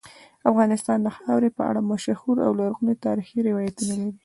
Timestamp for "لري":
4.01-4.11